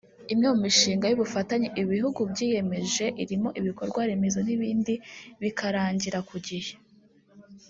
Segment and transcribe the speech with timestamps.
[0.33, 4.93] imwe mu mishinga y’ubufatanye ibi bihugu byiyemeje irimo ibikorwa remezo n’ibindi
[5.41, 6.73] bikarangira ku gihe